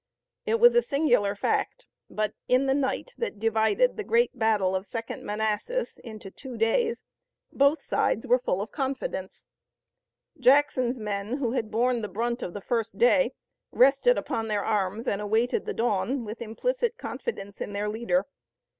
It 0.47 0.59
was 0.59 0.73
a 0.73 0.81
singular 0.81 1.35
fact 1.35 1.85
but 2.09 2.33
in 2.47 2.65
the 2.65 2.73
night 2.73 3.13
that 3.19 3.37
divided 3.37 3.97
the 3.97 4.03
great 4.03 4.31
battle 4.33 4.75
of 4.75 4.81
the 4.85 4.89
Second 4.89 5.23
Manassas 5.23 5.99
into 5.99 6.31
two 6.31 6.57
days 6.57 7.03
both 7.51 7.83
sides 7.83 8.25
were 8.25 8.39
full 8.39 8.63
of 8.63 8.71
confidence. 8.71 9.45
Jackson's 10.39 10.99
men, 10.99 11.37
who 11.37 11.51
had 11.51 11.69
borne 11.69 12.01
the 12.01 12.07
brunt 12.07 12.41
of 12.41 12.53
the 12.55 12.61
first 12.61 12.97
day, 12.97 13.33
rested 13.71 14.17
upon 14.17 14.47
their 14.47 14.63
arms 14.63 15.07
and 15.07 15.21
awaited 15.21 15.67
the 15.67 15.71
dawn 15.73 16.25
with 16.25 16.41
implicit 16.41 16.97
confidence 16.97 17.61
in 17.61 17.73
their 17.73 17.87
leader. 17.87 18.25